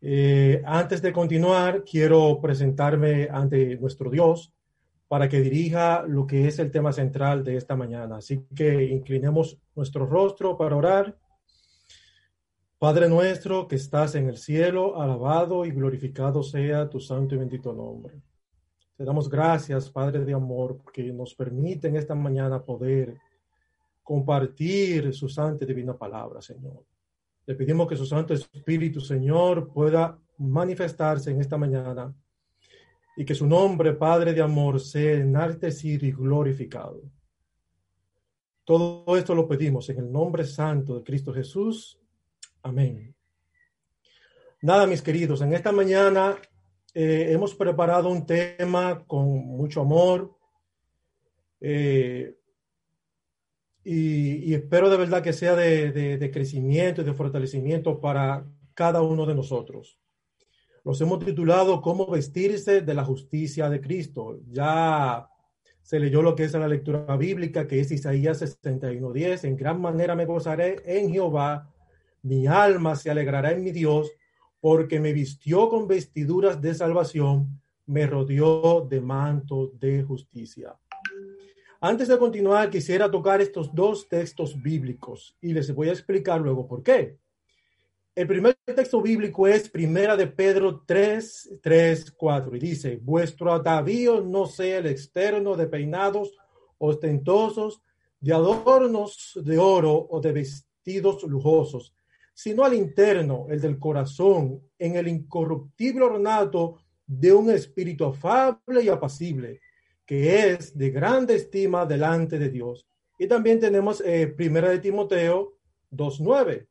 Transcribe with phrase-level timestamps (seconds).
[0.00, 4.52] Eh, antes de continuar, quiero presentarme ante nuestro Dios
[5.08, 8.16] para que dirija lo que es el tema central de esta mañana.
[8.16, 11.16] Así que inclinemos nuestro rostro para orar.
[12.78, 17.72] Padre nuestro que estás en el cielo, alabado y glorificado sea tu santo y bendito
[17.72, 18.20] nombre.
[18.96, 23.18] Te damos gracias, Padre de amor, porque nos permite en esta mañana poder
[24.02, 26.84] compartir su santa y divina palabra, Señor.
[27.46, 32.12] Le pedimos que su Santo Espíritu, Señor, pueda manifestarse en esta mañana
[33.16, 37.02] y que su nombre, Padre de amor, sea enaltecido y glorificado.
[38.64, 41.98] Todo esto lo pedimos en el nombre santo de Cristo Jesús.
[42.62, 43.14] Amén.
[44.60, 46.36] Nada, mis queridos, en esta mañana
[46.92, 50.36] eh, hemos preparado un tema con mucho amor.
[51.60, 52.34] Eh,
[53.88, 59.34] y, espero de verdad que sea de, crecimiento y de fortalecimiento para cada uno de
[59.36, 59.96] nosotros.
[60.82, 64.40] Los hemos titulado Cómo vestirse de la justicia de Cristo.
[64.50, 65.28] Ya
[65.82, 69.44] se leyó lo que es la lectura bíblica, que es Isaías 61.10.
[69.44, 71.72] En gran manera me gozaré en Jehová,
[72.22, 74.10] mi alma se alegrará en mi Dios,
[74.60, 80.76] porque me vistió con vestiduras de salvación, me rodeó de manto de justicia.
[81.80, 86.66] Antes de continuar, quisiera tocar estos dos textos bíblicos y les voy a explicar luego
[86.66, 87.18] por qué.
[88.14, 94.22] El primer texto bíblico es Primera de Pedro 3, 3, 4 y dice, vuestro atavío
[94.22, 96.32] no sea el externo de peinados
[96.78, 97.82] ostentosos,
[98.20, 101.94] de adornos de oro o de vestidos lujosos,
[102.32, 108.88] sino al interno, el del corazón, en el incorruptible ornato de un espíritu afable y
[108.88, 109.60] apacible
[110.06, 112.86] que es de grande estima delante de Dios.
[113.18, 115.58] Y también tenemos eh, Primera de Timoteo
[115.90, 116.66] 2.9.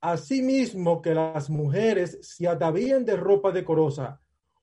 [0.00, 4.20] Asimismo que las mujeres se atavíen de ropa decorosa,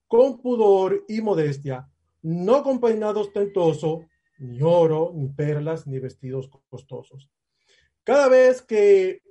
[0.08, 1.88] con pudor y modestia,
[2.22, 4.06] no con peinado ostentoso,
[4.40, 7.30] ni oro, ni perlas, ni vestidos costosos.
[8.04, 9.22] Cada vez que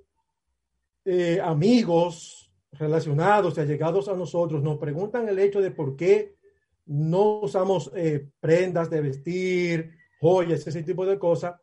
[1.05, 6.36] eh, amigos relacionados y allegados a nosotros nos preguntan el hecho de por qué
[6.87, 11.61] no usamos eh, prendas de vestir, joyas, ese tipo de cosas,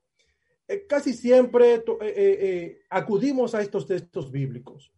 [0.68, 4.92] eh, casi siempre eh, acudimos a estos textos bíblicos.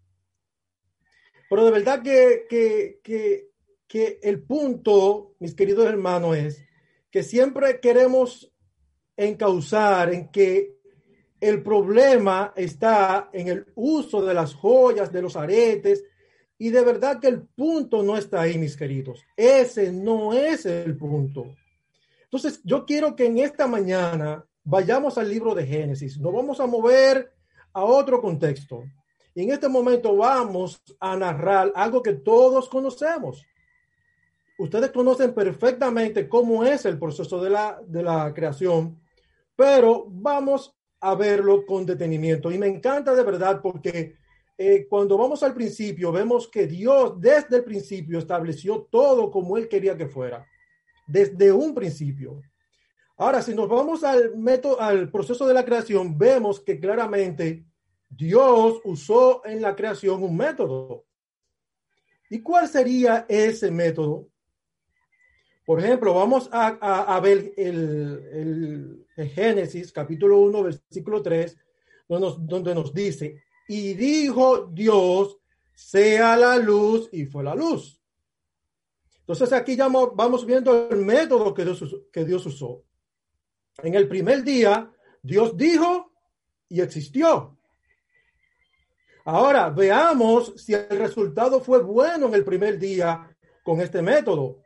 [1.50, 3.50] Pero de verdad que, que,
[3.88, 6.66] que el punto, mis queridos hermanos, es
[7.12, 8.52] que siempre queremos
[9.16, 10.76] encauzar en que
[11.40, 16.04] el problema está en el uso de las joyas, de los aretes,
[16.58, 19.24] y de verdad que el punto no está ahí, mis queridos.
[19.36, 21.54] Ese no es el punto.
[22.24, 26.18] Entonces, yo quiero que en esta mañana vayamos al libro de Génesis.
[26.20, 27.34] Nos vamos a mover
[27.74, 28.84] a otro contexto.
[29.34, 33.46] Y en este momento vamos a narrar algo que todos conocemos.
[34.58, 38.98] Ustedes conocen perfectamente cómo es el proceso de la, de la creación,
[39.58, 42.50] pero vamos a verlo con detenimiento.
[42.50, 44.16] Y me encanta de verdad porque
[44.58, 49.68] eh, cuando vamos al principio, vemos que Dios desde el principio estableció todo como Él
[49.68, 50.46] quería que fuera,
[51.08, 52.42] desde un principio.
[53.18, 57.66] Ahora, si nos vamos al método, al proceso de la creación, vemos que claramente
[58.10, 61.06] Dios usó en la creación un método.
[62.30, 64.30] ¿Y cuál sería ese método?
[65.66, 71.58] Por ejemplo, vamos a, ver el, Génesis capítulo 1, versículo 3,
[72.08, 75.38] donde nos dice, y dijo Dios,
[75.74, 78.02] sea la luz, y fue la luz.
[79.20, 82.84] Entonces aquí ya vamos viendo el método que Dios, que Dios usó.
[83.82, 84.92] En el primer día,
[85.22, 86.12] Dios dijo
[86.70, 87.58] y existió.
[89.26, 94.62] Ahora veamos si el resultado fue bueno en el primer día con este método.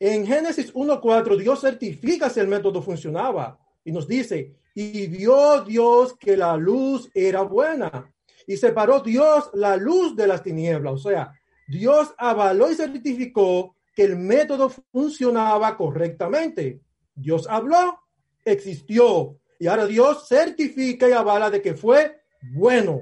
[0.00, 6.16] En Génesis 1.4, Dios certifica si el método funcionaba y nos dice, y vio Dios
[6.16, 8.12] que la luz era buena.
[8.46, 10.94] Y separó Dios la luz de las tinieblas.
[10.94, 11.32] O sea,
[11.66, 16.80] Dios avaló y certificó que el método funcionaba correctamente.
[17.14, 17.98] Dios habló,
[18.44, 19.38] existió.
[19.58, 22.20] Y ahora Dios certifica y avala de que fue
[22.54, 23.00] bueno.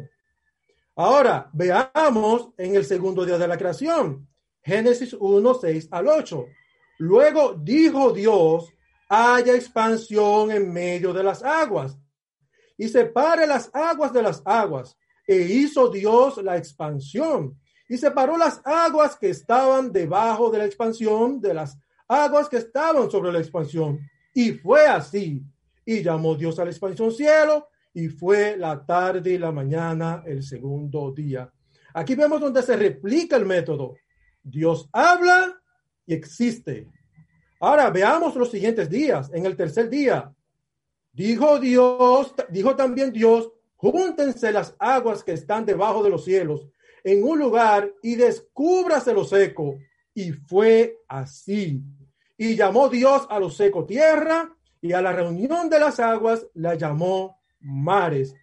[0.96, 4.26] Ahora, veamos en el segundo día de la creación,
[4.62, 6.46] Génesis 1, 6 al 8.
[6.98, 8.72] Luego dijo Dios,
[9.08, 11.98] haya expansión en medio de las aguas
[12.76, 14.96] y separe las aguas de las aguas.
[15.26, 17.58] E hizo Dios la expansión
[17.88, 23.10] y separó las aguas que estaban debajo de la expansión de las aguas que estaban
[23.10, 23.98] sobre la expansión.
[24.34, 25.42] Y fue así.
[25.84, 30.42] Y llamó Dios a la expansión cielo y fue la tarde y la mañana el
[30.42, 31.50] segundo día.
[31.94, 33.94] Aquí vemos donde se replica el método.
[34.42, 35.60] Dios habla
[36.04, 36.88] y existe.
[37.60, 39.30] Ahora veamos los siguientes días.
[39.32, 40.32] En el tercer día,
[41.12, 46.68] dijo Dios, dijo también Dios, júntense las aguas que están debajo de los cielos
[47.06, 49.78] en un lugar y descúbrase lo seco.
[50.12, 51.80] Y fue así.
[52.36, 56.74] Y llamó Dios a lo seco tierra y a la reunión de las aguas la
[56.74, 58.34] llamó mares.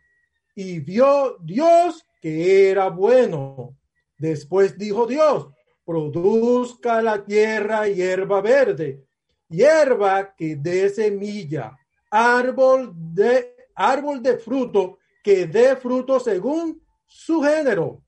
[0.56, 3.76] Y vio Dios que era bueno.
[4.18, 5.50] Después dijo Dios,
[5.86, 9.04] produzca la tierra hierba verde,
[9.50, 11.78] hierba que dé semilla,
[12.10, 18.04] árbol de árbol de fruto que dé fruto según su género,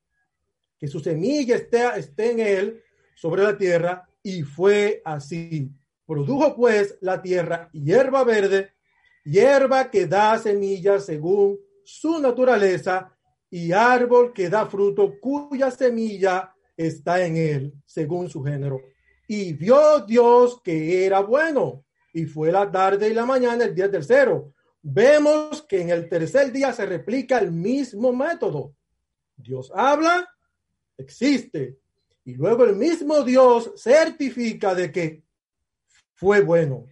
[0.78, 2.84] que su semilla esté, esté en él
[3.16, 5.72] sobre la tierra, y fue así.
[6.06, 8.74] Produjo pues la tierra hierba verde,
[9.24, 13.12] hierba que da semilla según su naturaleza,
[13.50, 18.82] y árbol que da fruto cuya semilla está en él, según su género.
[19.28, 23.90] Y vio Dios que era bueno, y fue la tarde y la mañana el día
[23.90, 24.54] tercero.
[24.82, 28.76] Vemos que en el tercer día se replica el mismo método.
[29.36, 30.30] Dios habla,
[30.98, 31.80] existe,
[32.24, 35.24] y luego el mismo Dios certifica de que
[36.14, 36.86] fue bueno.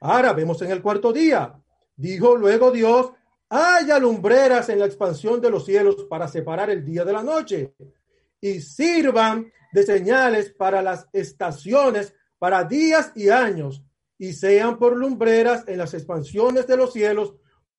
[0.00, 1.54] Ahora vemos en el cuarto día.
[1.96, 3.12] Dijo luego Dios,
[3.50, 7.74] haya lumbreras en la expansión de los cielos para separar el día de la noche
[8.40, 13.84] y sirvan de señales para las estaciones, para días y años,
[14.18, 17.34] y sean por lumbreras en las expansiones de los cielos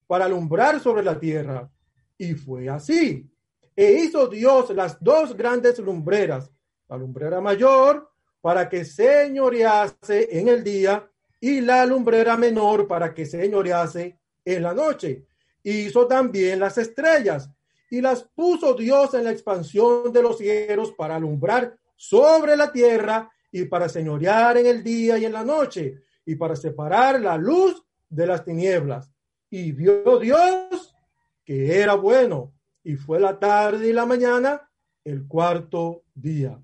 [0.08, 1.70] para alumbrar sobre la tierra.
[2.18, 3.30] Y fue así.
[3.76, 6.52] E hizo Dios las dos grandes lumbreras,
[6.90, 8.12] la lumbrera mayor
[8.42, 11.08] para que señorease en el día
[11.40, 15.26] y la lumbrera menor para que señorease en la noche.
[15.64, 17.50] Hizo también las estrellas
[17.92, 23.30] y las puso Dios en la expansión de los cielos para alumbrar sobre la tierra
[23.52, 27.86] y para señorear en el día y en la noche y para separar la luz
[28.10, 29.12] de las tinieblas.
[29.50, 30.96] Y vio Dios
[31.44, 34.70] que era bueno y fue la tarde y la mañana
[35.04, 36.58] el cuarto día.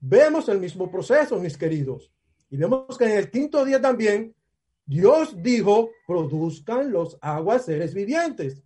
[0.00, 2.10] Vemos el mismo proceso, mis queridos.
[2.50, 4.34] Y vemos que en el quinto día también
[4.84, 8.63] Dios dijo, produzcan los aguas seres vivientes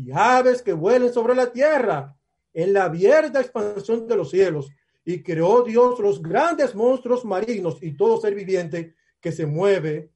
[0.00, 2.16] y aves que vuelen sobre la tierra
[2.54, 4.70] en la abierta expansión de los cielos.
[5.04, 10.10] Y creó Dios los grandes monstruos marinos y todo ser viviente que se mueve,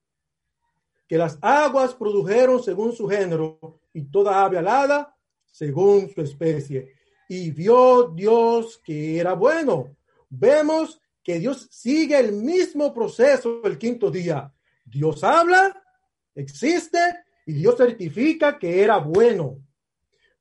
[1.07, 5.15] que las aguas produjeron según su género y toda ave alada
[5.45, 6.95] según su especie.
[7.29, 9.97] Y vio Dios que era bueno.
[10.31, 14.51] Vemos que Dios sigue el mismo proceso el quinto día.
[14.85, 15.83] Dios habla,
[16.35, 16.99] existe
[17.47, 19.64] y Dios certifica que era bueno.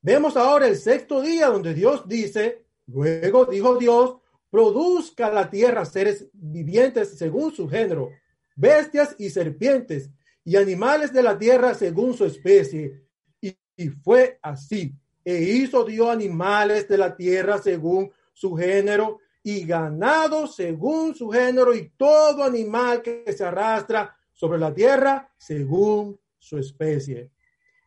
[0.04, 4.18] Vemos ahora el sexto día donde Dios dice, luego dijo Dios,
[4.50, 8.10] produzca la tierra seres vivientes según su género,
[8.54, 10.10] bestias y serpientes,
[10.44, 13.02] y animales de la tierra según su especie.
[13.40, 13.56] Y,
[14.02, 14.94] fue así.
[15.24, 21.74] E hizo Dios animales de la tierra según su género, y ganado según su género,
[21.74, 27.30] y todo animal que se arrastra sobre la tierra según su especie.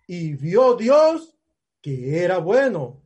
[0.08, 1.37] Y vio Dios
[1.82, 3.02] que era bueno.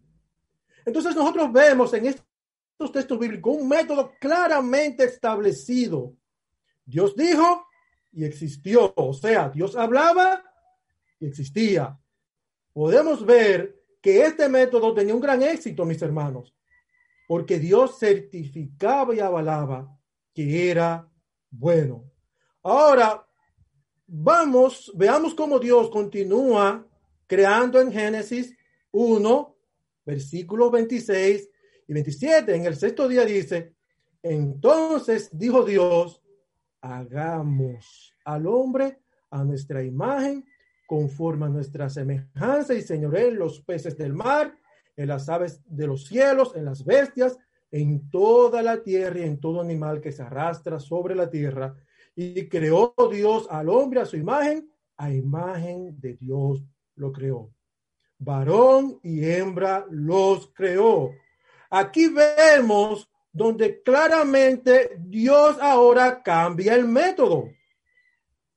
[0.86, 6.16] Entonces nosotros vemos en estos textos bíblicos un método claramente establecido.
[6.86, 7.66] Dios dijo
[8.12, 10.44] y existió, o sea, Dios hablaba
[11.20, 11.98] y existía.
[12.74, 16.56] Podemos ver que este método tenía un gran éxito, mis hermanos,
[17.28, 19.96] porque Dios certificaba y avalaba
[20.34, 21.08] que era
[21.50, 22.06] bueno.
[22.64, 23.26] Ahora,
[24.08, 26.86] vamos, veamos cómo Dios continúa
[27.28, 28.56] creando en Génesis
[28.92, 29.58] 1,
[30.06, 31.50] versículos 26
[31.88, 32.56] y 27.
[32.56, 33.74] En el sexto día dice,
[34.24, 36.22] entonces dijo Dios,
[36.82, 40.46] hagamos al hombre a nuestra imagen,
[40.88, 44.54] conforme a nuestra semejanza y en los peces del mar,
[44.98, 47.38] en las aves de los cielos, en las bestias,
[47.72, 51.74] en toda la tierra y en todo animal que se arrastra sobre la tierra.
[52.14, 56.62] Y creó Dios al hombre a su imagen, a imagen de Dios
[56.96, 57.52] lo creó.
[58.22, 61.12] Varón y hembra los creó.
[61.70, 67.50] Aquí vemos donde claramente Dios ahora cambia el método.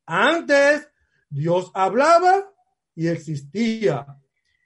[0.05, 0.89] Antes
[1.31, 2.53] Dios hablaba
[2.95, 4.07] y existía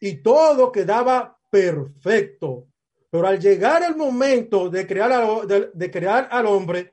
[0.00, 2.67] y todo quedaba perfecto.
[3.11, 6.93] Pero al llegar el momento de crear, de, crear al hombre,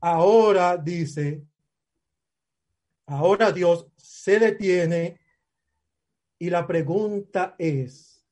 [0.00, 1.42] ahora dice,
[3.06, 5.20] ahora Dios se detiene
[6.42, 8.26] y la pregunta es,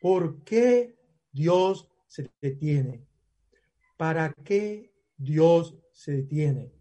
[0.00, 0.98] ¿por qué
[1.30, 3.06] Dios se detiene?
[3.96, 6.72] ¿Para qué Dios se detiene?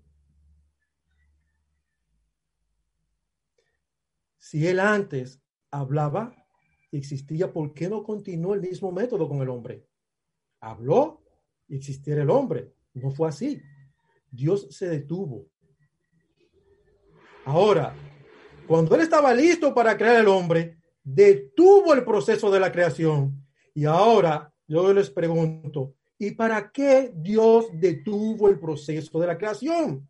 [4.39, 6.35] Si él antes hablaba
[6.89, 9.87] y existía, ¿por qué no continuó el mismo método con el hombre?
[10.59, 11.23] Habló
[11.67, 12.73] y existiera el hombre.
[12.95, 13.61] No fue así.
[14.31, 15.51] Dios se detuvo.
[17.45, 17.95] Ahora,
[18.67, 23.45] cuando él estaba listo para crear el hombre, detuvo el proceso de la creación.
[23.73, 30.07] Y ahora yo les pregunto, ¿y para qué Dios detuvo el proceso de la creación?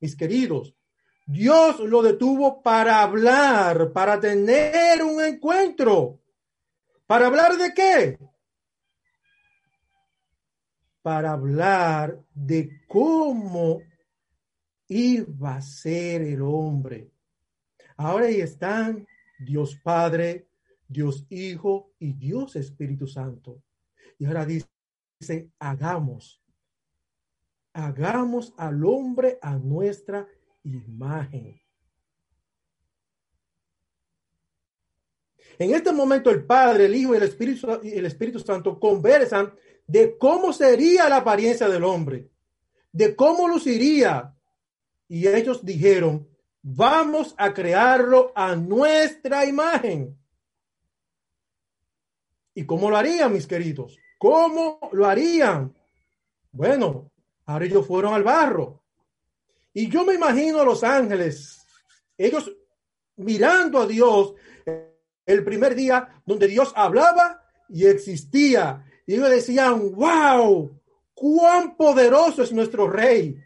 [0.00, 0.74] Mis queridos,
[1.26, 6.18] Dios lo detuvo para hablar, para tener un encuentro.
[7.06, 8.18] ¿Para hablar de qué?
[11.02, 13.80] Para hablar de cómo
[14.88, 17.10] iba a ser el hombre.
[18.00, 19.06] Ahora ahí están
[19.38, 20.48] Dios Padre,
[20.88, 23.62] Dios Hijo y Dios Espíritu Santo.
[24.18, 26.42] Y ahora dice, hagamos,
[27.74, 30.26] hagamos al hombre a nuestra
[30.64, 31.60] imagen.
[35.58, 39.52] En este momento el Padre, el Hijo y el Espíritu, el Espíritu Santo conversan
[39.86, 42.30] de cómo sería la apariencia del hombre,
[42.92, 44.34] de cómo luciría.
[45.06, 46.29] Y ellos dijeron,
[46.62, 50.16] vamos a crearlo a nuestra imagen.
[52.54, 53.98] ¿Y cómo lo harían, mis queridos?
[54.18, 55.74] ¿Cómo lo harían?
[56.52, 57.10] Bueno,
[57.46, 58.80] ahora ellos fueron al barro
[59.72, 61.64] y yo me imagino a los ángeles,
[62.18, 62.52] ellos
[63.16, 64.34] mirando a Dios
[65.26, 68.84] el primer día donde Dios hablaba y existía.
[69.06, 70.76] Y ellos decían, wow,
[71.14, 73.36] cuán poderoso es nuestro rey.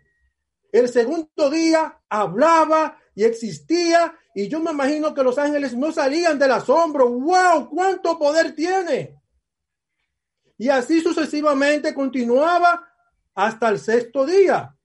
[0.72, 4.14] El segundo día hablaba y existía.
[4.34, 7.08] Y yo me imagino que los ángeles no salían del asombro.
[7.08, 7.70] ¡Wow!
[7.70, 9.20] ¿Cuánto poder tiene?
[10.58, 12.88] Y así sucesivamente continuaba
[13.34, 14.76] hasta el sexto día.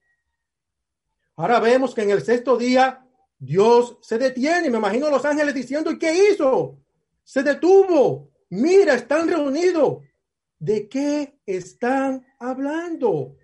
[1.35, 3.05] Ahora vemos que en el sexto día
[3.37, 4.69] Dios se detiene.
[4.69, 6.77] Me imagino los ángeles diciendo, ¿y qué hizo?
[7.23, 8.29] Se detuvo.
[8.49, 10.03] Mira, están reunidos.
[10.57, 13.37] ¿De qué están hablando?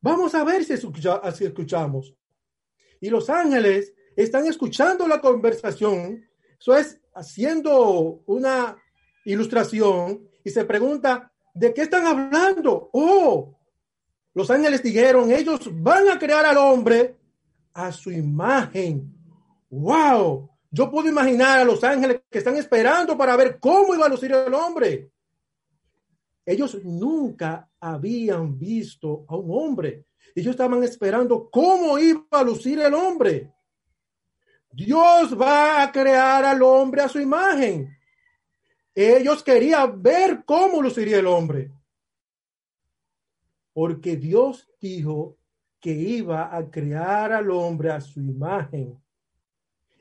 [0.00, 2.14] Vamos a ver si, escuchamos.
[3.04, 6.26] Y los ángeles están escuchando la conversación.
[6.58, 8.78] Eso es haciendo una
[9.26, 12.88] ilustración y se pregunta, ¿de qué están hablando?
[12.94, 13.58] Oh,
[14.32, 17.18] los ángeles dijeron, ellos van a crear al hombre
[17.74, 19.14] a su imagen.
[19.68, 20.48] ¡Wow!
[20.70, 24.32] Yo puedo imaginar a los ángeles que están esperando para ver cómo iba a lucir
[24.32, 25.10] el hombre.
[26.46, 30.06] Ellos nunca habían visto a un hombre.
[30.34, 33.52] Ellos estaban esperando cómo iba a lucir el hombre.
[34.70, 37.96] Dios va a crear al hombre a su imagen.
[38.94, 41.70] Ellos querían ver cómo luciría el hombre
[43.74, 45.36] porque Dios dijo
[45.80, 48.98] que iba a crear al hombre a su imagen.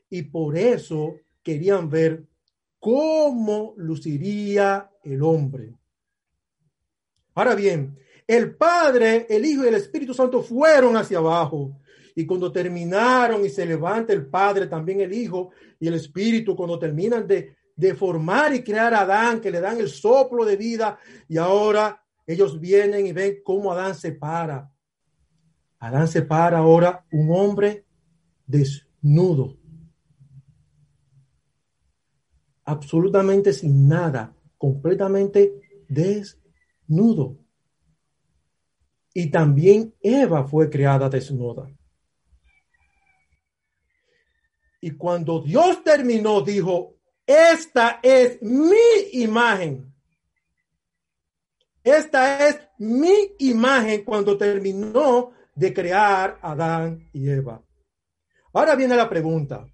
[0.09, 2.23] Y por eso querían ver
[2.79, 5.73] cómo luciría el hombre.
[7.33, 11.79] Ahora bien, el Padre, el Hijo y el Espíritu Santo fueron hacia abajo.
[12.15, 16.77] Y cuando terminaron y se levanta el Padre, también el Hijo y el Espíritu, cuando
[16.77, 20.99] terminan de, de formar y crear a Adán, que le dan el soplo de vida,
[21.27, 24.71] y ahora ellos vienen y ven cómo Adán se para.
[25.79, 27.85] Adán se para ahora un hombre
[28.45, 29.57] desnudo.
[32.65, 37.42] Absolutamente sin nada, completamente desnudo.
[39.13, 41.69] Y también Eva fue creada desnuda.
[44.81, 48.75] Y cuando Dios terminó, dijo, esta es mi
[49.13, 49.93] imagen.
[51.83, 57.63] Esta es mi imagen cuando terminó de crear Adán y Eva.
[58.53, 59.65] Ahora viene la pregunta.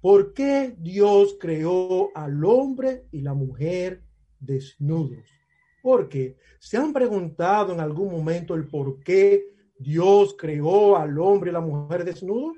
[0.00, 4.02] ¿Por qué Dios creó al hombre y la mujer
[4.40, 5.41] desnudos?
[5.82, 11.52] Porque se han preguntado en algún momento el por qué Dios creó al hombre y
[11.52, 12.56] la mujer desnudos.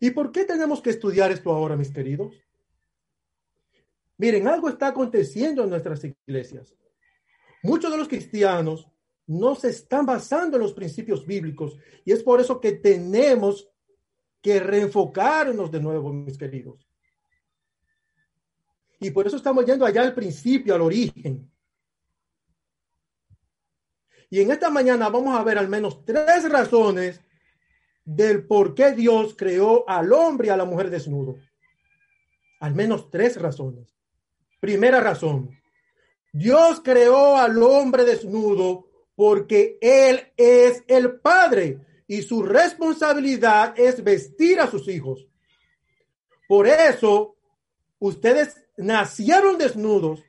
[0.00, 2.34] ¿Y por qué tenemos que estudiar esto ahora, mis queridos?
[4.18, 6.74] Miren, algo está aconteciendo en nuestras iglesias.
[7.62, 8.88] Muchos de los cristianos
[9.26, 13.68] no se están basando en los principios bíblicos y es por eso que tenemos
[14.40, 16.85] que reenfocarnos de nuevo, mis queridos.
[19.00, 21.50] Y por eso estamos yendo allá al principio, al origen.
[24.30, 27.20] Y en esta mañana vamos a ver al menos tres razones
[28.04, 31.36] del por qué Dios creó al hombre y a la mujer desnudo.
[32.60, 33.94] Al menos tres razones.
[34.60, 35.50] Primera razón.
[36.32, 44.60] Dios creó al hombre desnudo porque Él es el Padre y su responsabilidad es vestir
[44.60, 45.26] a sus hijos.
[46.46, 47.36] Por eso,
[47.98, 50.22] ustedes nacieron desnudos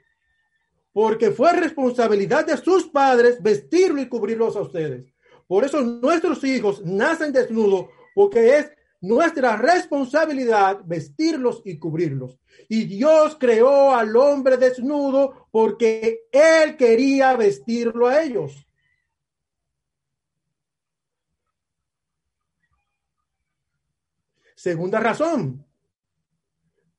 [0.93, 5.13] porque fue responsabilidad de sus padres vestirlo y cubrirlos a ustedes.
[5.45, 12.39] Por eso nuestros hijos nacen desnudos porque es nuestra responsabilidad vestirlos y cubrirlos.
[12.67, 18.67] Y Dios creó al hombre desnudo porque Él quería vestirlo a ellos.
[24.55, 25.66] Segunda razón,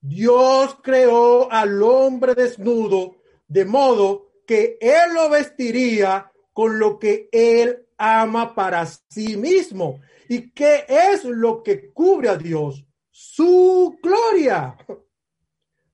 [0.09, 7.87] Dios creó al hombre desnudo de modo que Él lo vestiría con lo que Él
[7.99, 10.01] ama para sí mismo.
[10.31, 12.87] ¿Y qué es lo que cubre a Dios?
[13.11, 14.79] Su gloria.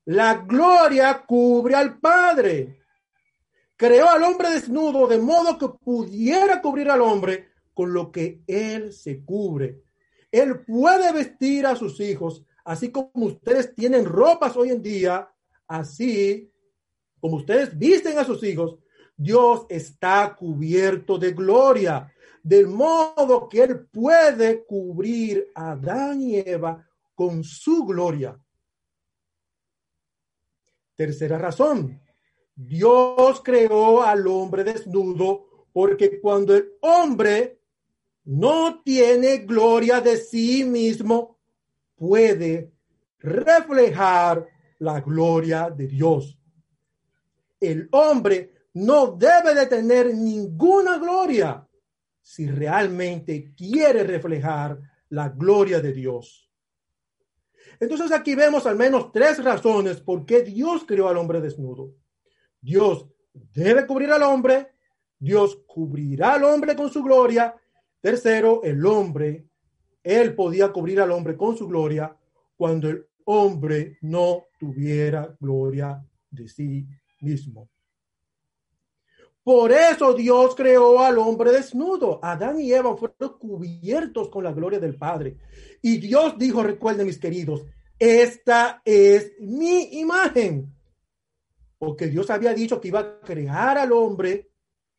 [0.05, 2.83] La gloria cubre al Padre.
[3.77, 8.93] Creó al hombre desnudo de modo que pudiera cubrir al hombre con lo que Él
[8.93, 9.83] se cubre.
[10.31, 15.31] Él puede vestir a sus hijos, así como ustedes tienen ropas hoy en día,
[15.69, 16.51] así
[17.21, 18.79] como ustedes visten a sus hijos,
[19.17, 26.87] Dios está cubierto de gloria, del modo que Él puede cubrir a Adán y Eva
[27.15, 28.39] con su gloria.
[30.97, 32.01] Tercera razón,
[32.55, 37.61] Dios creó al hombre desnudo porque cuando el hombre
[38.25, 41.34] no tiene gloria de sí mismo,
[41.97, 42.73] puede
[43.19, 44.47] reflejar
[44.79, 46.39] la gloria de Dios.
[47.61, 51.67] El hombre no debe de tener ninguna gloria
[52.21, 54.79] si realmente quiere reflejar
[55.11, 56.51] la gloria de Dios.
[57.81, 61.95] Entonces aquí vemos al menos tres razones por qué Dios creó al hombre desnudo.
[62.61, 64.73] Dios debe cubrir al hombre,
[65.19, 67.55] Dios cubrirá al hombre con su gloria.
[68.01, 69.47] Tercero, el hombre,
[70.05, 72.15] él podía cubrir al hombre con su gloria
[72.57, 76.87] cuando el hombre no tuviera gloria de sí
[77.21, 77.69] mismo.
[79.43, 82.19] Por eso Dios creó al hombre desnudo.
[82.23, 85.37] Adán y Eva fueron cubiertos con la gloria del Padre.
[85.83, 87.65] Y Dios dijo, recuerden mis queridos,
[87.99, 90.75] esta es mi imagen.
[91.79, 94.51] Porque Dios había dicho que iba a crear al hombre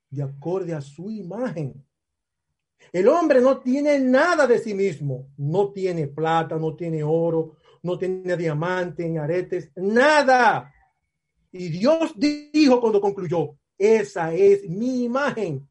[0.09, 1.84] de acorde a su imagen.
[2.91, 5.27] El hombre no tiene nada de sí mismo.
[5.37, 10.73] No tiene plata, no tiene oro, no tiene diamante, ni aretes, nada.
[11.51, 15.67] Y Dios dijo cuando concluyó, esa es mi imagen.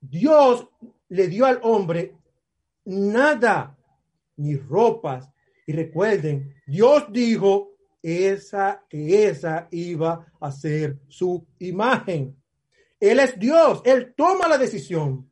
[0.00, 0.68] Dios
[1.08, 2.16] le dio al hombre
[2.84, 3.78] nada,
[4.36, 5.28] ni ropas.
[5.66, 7.71] Y recuerden, Dios dijo
[8.02, 12.36] esa que esa iba a ser su imagen.
[12.98, 15.30] Él es Dios, él toma la decisión.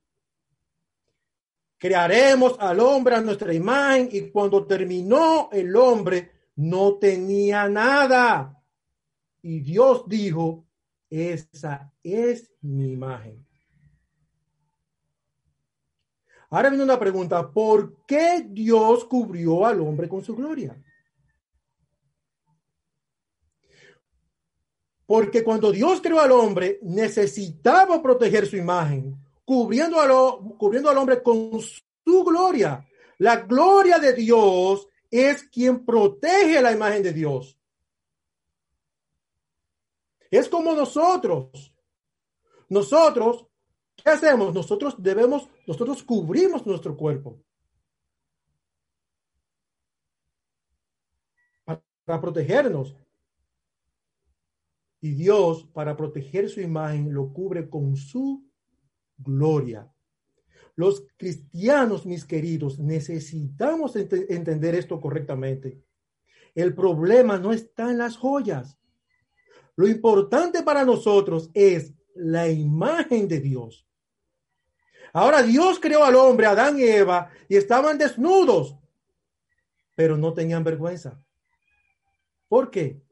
[1.78, 8.56] Crearemos al hombre a nuestra imagen y cuando terminó el hombre no tenía nada.
[9.42, 10.66] Y Dios dijo,
[11.08, 13.46] esa es mi imagen.
[16.50, 20.76] Ahora viene una pregunta, ¿por qué Dios cubrió al hombre con su gloria?
[25.10, 29.96] Porque cuando Dios creó al hombre, necesitaba proteger su imagen, cubriendo,
[30.56, 32.88] cubriendo al hombre con su gloria.
[33.18, 37.58] La gloria de Dios es quien protege la imagen de Dios.
[40.30, 41.74] Es como nosotros.
[42.68, 43.48] Nosotros,
[43.96, 44.54] ¿qué hacemos?
[44.54, 47.42] Nosotros debemos, nosotros cubrimos nuestro cuerpo.
[51.64, 52.94] Para, protegernos.
[55.00, 58.44] Y Dios, para proteger su imagen, lo cubre con su
[59.16, 59.90] gloria.
[60.76, 65.82] Los cristianos, mis queridos, necesitamos entender esto correctamente.
[66.54, 68.78] El problema no está en las joyas.
[69.76, 73.86] Lo importante para nosotros es la imagen de Dios.
[75.12, 78.76] Ahora Dios creó al hombre, Adán y Eva, y estaban desnudos,
[79.96, 81.20] pero no tenían vergüenza.
[82.48, 83.02] ¿Por qué?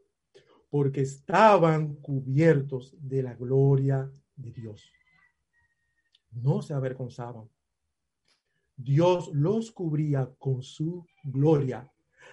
[0.70, 4.92] Porque estaban cubiertos de la gloria de Dios.
[6.30, 7.48] No se avergonzaban.
[8.76, 11.90] Dios los cubría con su gloria.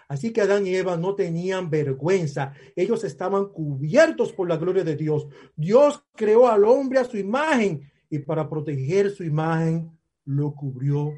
[0.07, 2.53] Así que Adán y Eva no tenían vergüenza.
[2.75, 5.27] Ellos estaban cubiertos por la gloria de Dios.
[5.55, 11.13] Dios creó al hombre a su imagen y para proteger su imagen lo cubrió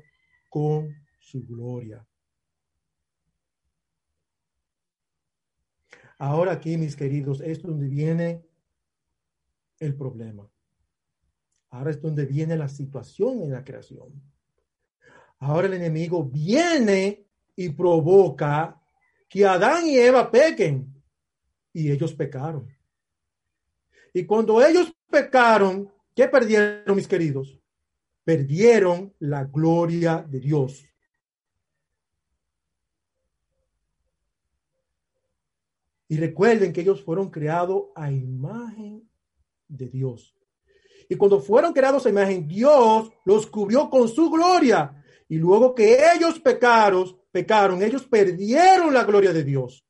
[0.49, 2.05] con su gloria.
[6.17, 8.43] Ahora aquí, mis queridos, es donde viene
[9.79, 10.49] el problema.
[11.69, 14.09] Ahora es donde viene la situación en la creación.
[15.39, 18.81] Ahora el enemigo viene y provoca
[19.29, 20.93] que Adán y Eva pequen.
[21.73, 22.67] Y ellos pecaron.
[24.13, 27.59] Y cuando ellos pecaron, ¿qué perdieron, mis queridos?
[28.23, 30.83] Perdieron la gloria de Dios.
[36.07, 39.09] Y recuerden que ellos fueron creados a imagen
[39.67, 40.35] de Dios.
[41.09, 45.03] Y cuando fueron creados a imagen, Dios los cubrió con su gloria.
[45.29, 49.85] Y luego que ellos pecaron, pecaron, ellos perdieron la gloria de Dios.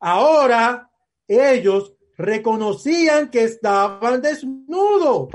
[0.00, 0.90] Ahora
[1.26, 5.28] ellos reconocían que estaban desnudos.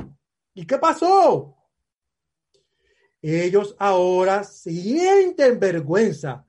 [0.53, 1.55] ¿Y qué pasó?
[3.21, 6.45] Ellos ahora sienten vergüenza.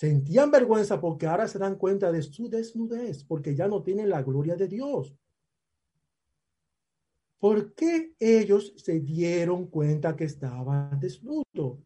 [0.00, 4.22] Sentían vergüenza porque ahora se dan cuenta de su desnudez, porque ya no tienen la
[4.22, 5.14] gloria de Dios.
[7.38, 11.80] ¿Por qué ellos se dieron cuenta que estaban desnudos?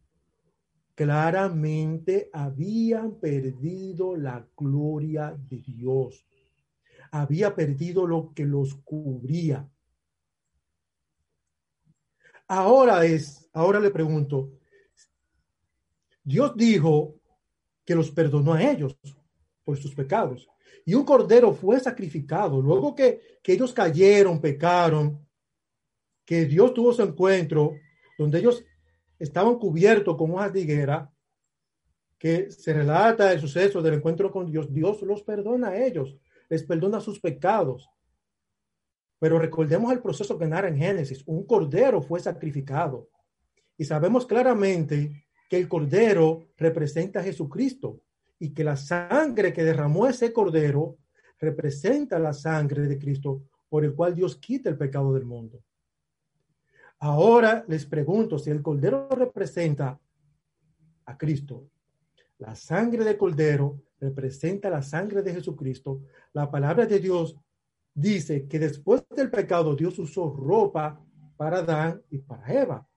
[0.95, 6.25] Claramente habían perdido la gloria de Dios.
[7.11, 9.69] Había perdido lo que los cubría.
[12.47, 14.53] Ahora es, ahora le pregunto,
[16.23, 17.17] Dios dijo
[17.85, 18.99] que los perdonó a ellos
[19.65, 20.49] por sus pecados.
[20.85, 22.61] Y un cordero fue sacrificado.
[22.61, 25.27] Luego que, que ellos cayeron, pecaron,
[26.25, 27.75] que Dios tuvo su encuentro
[28.19, 28.65] donde ellos
[29.19, 31.11] estaban cubiertos con hojas de higuera,
[32.19, 36.17] que se relata el suceso del encuentro con Dios, Dios los perdona a ellos,
[36.49, 37.91] les perdona sus pecados.
[39.19, 43.09] Pero recordemos el proceso que narra en Génesis, un cordero fue sacrificado
[43.77, 48.01] y sabemos claramente que el cordero representa a Jesucristo
[48.39, 50.99] y que la sangre que derramó ese cordero
[51.39, 55.63] representa la sangre de Cristo por el cual Dios quita el pecado del mundo.
[56.99, 59.99] Ahora les pregunto si el cordero representa
[61.07, 61.69] a Cristo.
[62.39, 66.03] La sangre de cordero representa la sangre de Jesucristo.
[66.33, 67.37] La palabra de Dios
[67.93, 71.01] dice que después del pecado Dios usó ropa
[71.37, 72.89] para Adán y para Eva.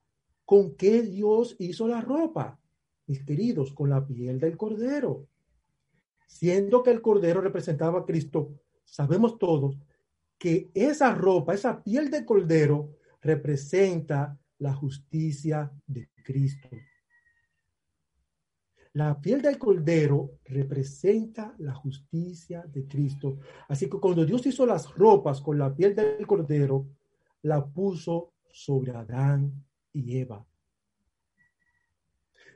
[0.48, 2.58] ¿Con qué Dios hizo la ropa?
[3.06, 5.28] Mis queridos, con la piel del cordero.
[6.26, 8.54] Siendo que el cordero representaba a Cristo,
[8.86, 9.78] sabemos todos
[10.38, 16.70] que esa ropa, esa piel de cordero, representa la justicia de Cristo.
[18.94, 23.40] La piel del cordero representa la justicia de Cristo.
[23.68, 26.88] Así que cuando Dios hizo las ropas con la piel del cordero,
[27.42, 29.67] la puso sobre Adán
[29.98, 30.46] y.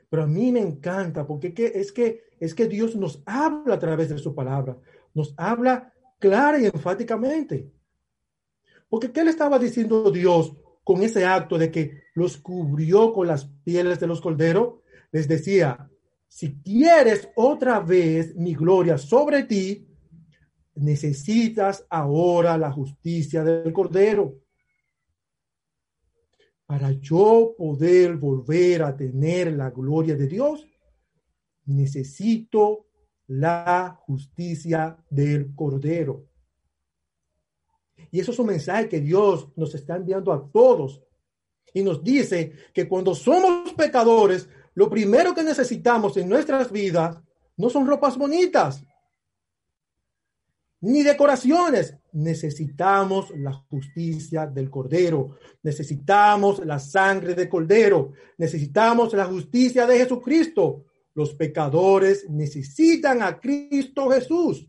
[0.08, 4.10] Pero a mí me encanta porque es que, es que Dios nos habla a través
[4.10, 4.76] de su palabra,
[5.14, 7.70] nos habla clara y enfáticamente.
[8.88, 13.46] Porque ¿qué le estaba diciendo Dios con ese acto de que los cubrió con las
[13.64, 14.80] pieles de los corderos?
[15.12, 15.88] Les decía,
[16.28, 19.86] si quieres otra vez mi gloria sobre ti,
[20.74, 24.41] necesitas ahora la justicia del cordero.
[26.66, 30.66] Para yo poder volver a tener la gloria de Dios,
[31.66, 32.86] necesito
[33.26, 36.26] la justicia del cordero.
[38.10, 41.02] Y eso es un mensaje que Dios nos está enviando a todos.
[41.72, 47.18] Y nos dice que cuando somos pecadores, lo primero que necesitamos en nuestras vidas
[47.56, 48.84] no son ropas bonitas,
[50.82, 51.96] ni decoraciones.
[52.12, 55.38] Necesitamos la justicia del Cordero.
[55.62, 58.12] Necesitamos la sangre del Cordero.
[58.36, 60.84] Necesitamos la justicia de Jesucristo.
[61.14, 64.68] Los pecadores necesitan a Cristo Jesús.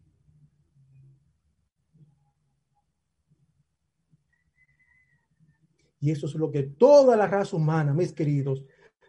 [6.00, 8.64] Y eso es lo que toda la raza humana, mis queridos,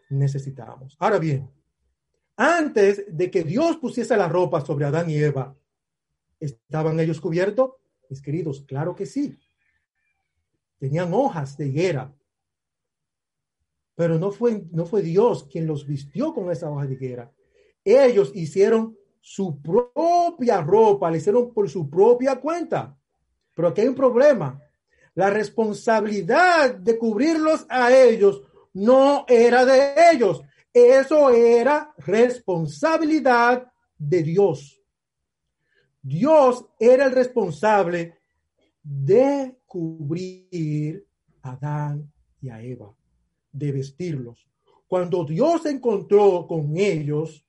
[0.09, 0.95] necesitamos.
[0.97, 1.51] Ahora bien,
[2.37, 5.53] antes de que Dios pusiese la ropa sobre Adán y Eva,
[6.45, 7.71] ¿estaban ellos cubiertos?
[8.09, 9.37] Mis queridos, claro que sí.
[10.79, 12.13] Tenían hojas de higuera.
[13.95, 17.31] Pero no fue, no fue Dios quien los vistió con esa hoja de higuera.
[17.83, 22.97] Ellos hicieron su propia ropa, le hicieron por su propia cuenta.
[23.55, 24.61] Pero aquí hay un problema.
[25.15, 30.41] La responsabilidad de cubrirlos a ellos no era de ellos.
[30.73, 34.81] Eso era responsabilidad de Dios.
[36.07, 38.19] Dios era el responsable
[38.83, 41.03] de cubrir
[41.41, 42.95] a Adán y a Eva,
[43.51, 44.47] de vestirlos.
[44.85, 47.43] Cuando Dios se encontró con ellos,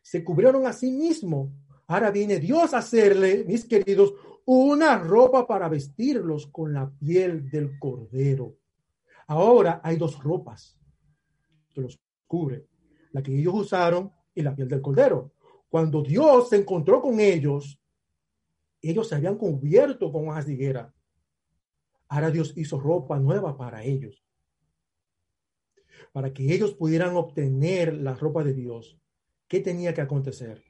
[0.00, 1.50] se cubrieron a sí mismos.
[1.88, 7.76] Ahora viene Dios a hacerle, mis queridos, una ropa para vestirlos con la piel del
[7.80, 8.54] cordero.
[9.26, 10.78] Ahora hay dos ropas
[11.72, 12.68] que los cubre,
[13.10, 15.33] la que ellos usaron y la piel del cordero.
[15.74, 17.80] Cuando Dios se encontró con ellos,
[18.80, 20.94] ellos se habían cubierto con hojas de higuera.
[22.06, 24.24] Ahora Dios hizo ropa nueva para ellos.
[26.12, 28.96] Para que ellos pudieran obtener la ropa de Dios,
[29.48, 30.62] ¿qué tenía que acontecer?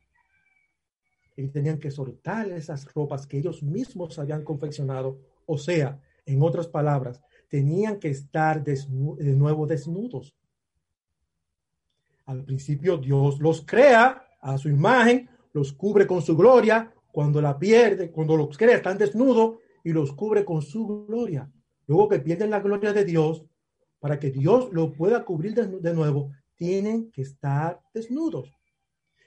[1.37, 5.21] Ellos tenían que soltar esas ropas que ellos mismos habían confeccionado.
[5.45, 10.35] O sea, en otras palabras, tenían que estar de nuevo desnudos.
[12.25, 16.93] Al principio Dios los crea a su imagen, los cubre con su gloria.
[17.11, 21.51] Cuando la pierde, cuando los crea, están desnudos y los cubre con su gloria.
[21.87, 23.45] Luego que pierden la gloria de Dios,
[24.01, 28.53] para que Dios lo pueda cubrir de, nuevo, tienen que estar desnudos.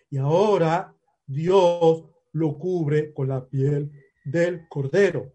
[0.09, 0.93] Y ahora
[1.25, 3.91] Dios lo cubre con la piel
[4.23, 5.33] del cordero.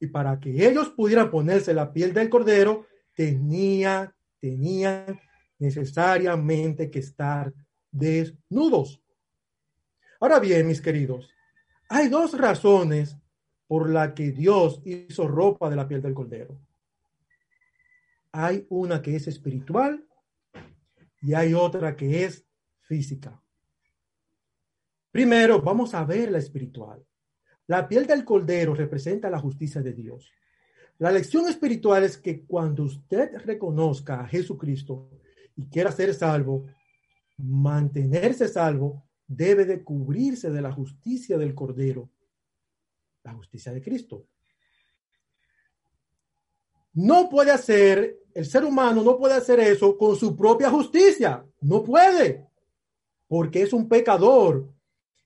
[0.00, 5.20] Y para que ellos pudieran ponerse la piel del cordero, tenía, tenían
[5.58, 7.52] necesariamente que estar
[7.92, 9.00] desnudos.
[10.18, 11.30] Ahora bien, mis queridos,
[11.88, 13.16] hay dos razones
[13.68, 16.58] por la que Dios hizo ropa de la piel del cordero.
[18.32, 20.04] Hay una que es espiritual
[21.20, 22.44] y hay otra que es
[22.80, 23.40] física.
[25.10, 27.04] Primero, vamos a ver la espiritual.
[27.66, 30.32] La piel del cordero representa la justicia de Dios.
[30.98, 35.10] La lección espiritual es que cuando usted reconozca a Jesucristo
[35.56, 36.66] y quiera ser salvo,
[37.38, 42.10] mantenerse salvo, debe de cubrirse de la justicia del Cordero,
[43.24, 44.26] la justicia de Cristo.
[46.94, 51.82] No puede hacer, el ser humano no puede hacer eso con su propia justicia, no
[51.82, 52.46] puede,
[53.26, 54.68] porque es un pecador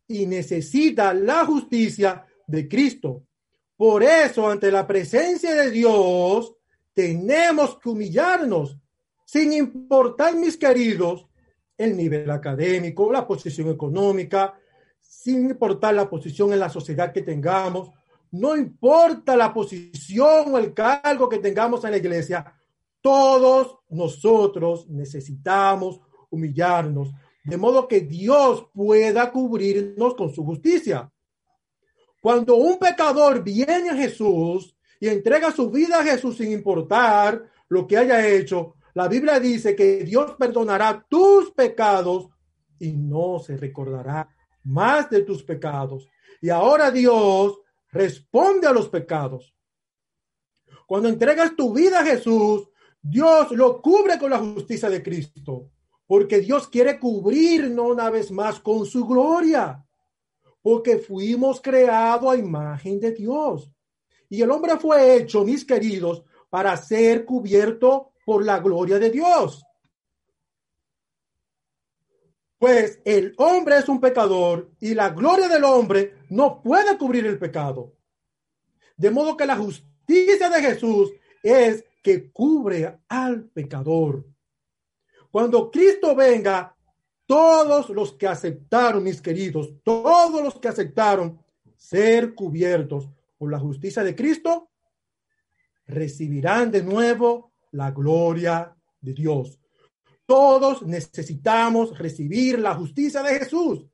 [0.07, 3.25] y necesita la justicia de Cristo.
[3.77, 6.55] Por eso, ante la presencia de Dios,
[6.95, 8.77] tenemos que humillarnos
[9.25, 11.27] sin importar, mis queridos,
[11.77, 14.55] el nivel académico, la posición económica,
[15.01, 17.91] sin importar la posición en la sociedad que tengamos,
[18.33, 22.55] no importa la posición o el cargo que tengamos en la iglesia,
[23.01, 27.12] todos nosotros necesitamos humillarnos,
[27.45, 31.11] de modo que Dios pueda cubrirnos con su justicia.
[32.21, 37.87] Cuando un pecador viene a Jesús y entrega su vida a Jesús sin importar lo
[37.87, 42.31] que haya hecho, la Biblia dice que Dios perdonará tus pecados
[42.79, 44.27] y no se recordará
[44.65, 46.09] más de tus pecados.
[46.41, 47.61] Y ahora Dios
[47.93, 49.55] responde a los pecados.
[50.87, 52.71] Cuando entregas tu vida a Jesús,
[53.03, 55.69] Dios lo cubre con la justicia de Cristo,
[56.07, 59.85] porque Dios quiere cubrirnos una vez más con su gloria,
[60.63, 63.71] porque fuimos creados a imagen de Dios.
[64.31, 69.65] Y el hombre fue hecho, mis queridos, para ser cubierto por la gloria de Dios.
[72.59, 77.39] Pues el hombre es un pecador y la gloria del hombre no puede cubrir el
[77.39, 77.95] pecado.
[78.97, 84.27] De modo que la justicia de Jesús es que cubre al pecador.
[85.31, 86.77] Cuando Cristo venga,
[87.27, 91.41] todos los que aceptaron, mis queridos, todos los que aceptaron
[91.77, 93.09] ser cubiertos
[93.39, 94.69] por la justicia de Cristo,
[95.87, 99.61] recibirán de nuevo la gloria de Dios.
[100.25, 103.87] Todos necesitamos recibir la justicia de Jesús.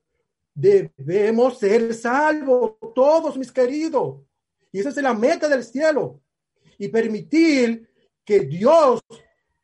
[0.55, 4.23] Debemos ser salvos, todos mis queridos.
[4.71, 6.21] Y esa es la meta del cielo.
[6.79, 7.90] Y permitir
[8.25, 9.01] que Dios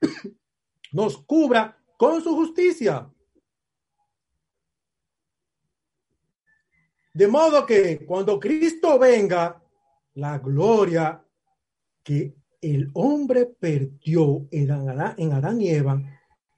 [0.92, 3.08] nos cubra con su justicia.
[7.14, 9.62] De modo que cuando Cristo venga,
[10.14, 11.24] la gloria
[12.02, 16.02] que el hombre perdió en Adán, y Eva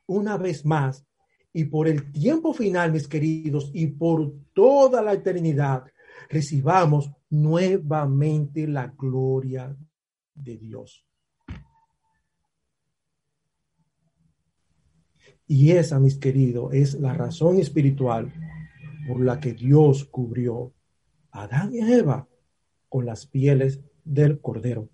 [0.06, 1.06] una vez más
[1.52, 5.84] y por el tiempo final, mis queridos, y por toda la eternidad,
[6.28, 9.76] recibamos nuevamente la gloria
[10.34, 11.04] de Dios.
[15.46, 18.32] Y esa, mis queridos, es la razón espiritual
[19.08, 20.72] por la que Dios cubrió
[21.32, 22.28] a Adán y Eva
[22.88, 24.88] con las pieles del cordero.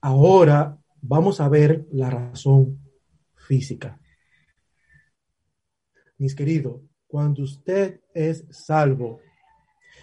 [0.00, 2.80] Ahora vamos a ver la razón
[3.34, 4.00] física.
[6.18, 9.20] Mis queridos, cuando usted es salvo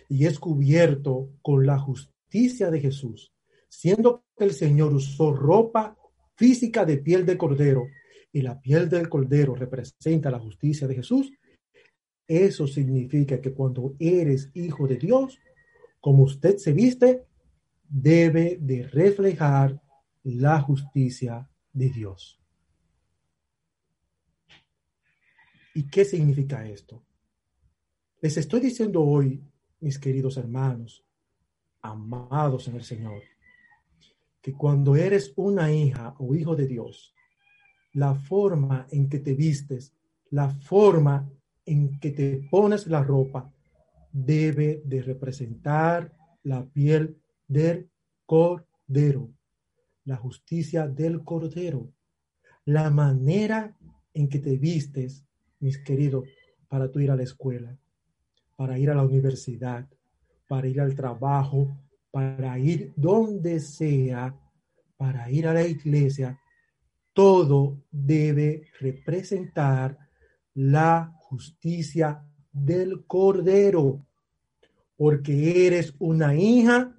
[0.10, 3.34] y es cubierto con la justicia de Jesús,
[3.68, 5.98] siendo que el Señor usó ropa
[6.36, 7.86] física de piel de cordero
[8.32, 11.32] y la piel del cordero representa la justicia de Jesús,
[12.28, 15.38] eso significa que cuando eres hijo de Dios,
[16.00, 17.26] como usted se viste,
[17.84, 19.83] debe de reflejar
[20.24, 22.40] la justicia de Dios.
[25.76, 27.04] ¿Y qué significa esto?
[28.22, 29.44] Les estoy diciendo hoy,
[29.80, 31.04] mis queridos hermanos,
[31.82, 33.22] amados en el Señor,
[34.42, 37.14] que cuando eres una hija o hijo de Dios,
[37.94, 39.94] la forma en que te vistes,
[40.30, 41.30] la forma
[41.66, 43.52] en que te pones la ropa,
[44.12, 47.90] debe de representar la piel del
[48.26, 49.30] cordero,
[50.06, 51.92] la justicia del cordero,
[52.66, 53.76] la manera
[54.14, 55.26] en que te vistes
[55.60, 56.28] mis queridos,
[56.68, 57.78] para tú ir a la escuela,
[58.56, 59.88] para ir a la universidad,
[60.48, 61.78] para ir al trabajo,
[62.12, 64.36] para ir donde sea,
[64.98, 66.40] para ir a la iglesia,
[67.14, 69.98] todo debe representar
[70.56, 74.06] la justicia del Cordero,
[74.96, 76.96] porque eres una hija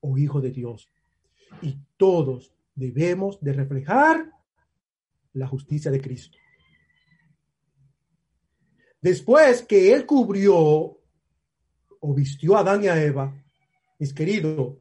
[0.00, 0.88] o hijo de Dios.
[1.62, 4.30] Y todos debemos de reflejar
[5.32, 6.38] la justicia de Cristo.
[9.00, 10.56] Después que él cubrió
[12.00, 13.34] o vistió a Adán y a Eva,
[13.98, 14.78] mis queridos,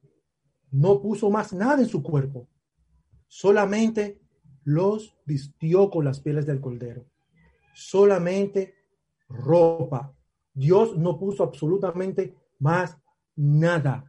[0.71, 2.47] no puso más nada en su cuerpo,
[3.27, 4.19] solamente
[4.63, 7.05] los vistió con las pieles del cordero,
[7.73, 8.75] solamente
[9.27, 10.13] ropa.
[10.53, 12.97] Dios no puso absolutamente más
[13.36, 14.09] nada.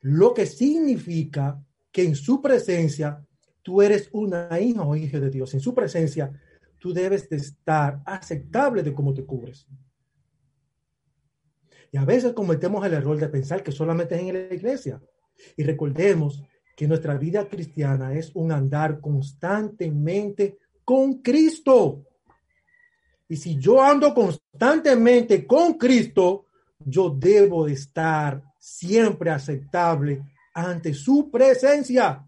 [0.00, 3.24] Lo que significa que en su presencia
[3.62, 5.52] tú eres una hija o hija de Dios.
[5.54, 6.30] En su presencia
[6.78, 9.66] tú debes de estar aceptable de cómo te cubres.
[11.90, 15.00] Y a veces cometemos el error de pensar que solamente es en la iglesia.
[15.56, 16.42] Y recordemos
[16.76, 22.04] que nuestra vida cristiana es un andar constantemente con Cristo.
[23.28, 26.46] Y si yo ando constantemente con Cristo,
[26.78, 32.24] yo debo de estar siempre aceptable ante su presencia.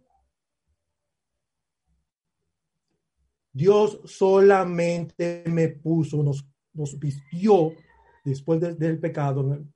[3.53, 7.73] Dios solamente me puso, nos, nos vistió
[8.25, 9.67] después del pecado,